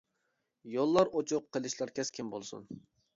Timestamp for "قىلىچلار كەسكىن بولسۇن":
1.57-2.65